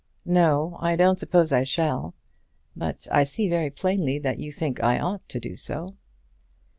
[0.25, 2.15] "No; I don't suppose I shall.
[2.75, 5.93] But I see very plainly that you think I ought to do so."